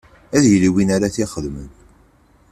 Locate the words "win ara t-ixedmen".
0.73-1.69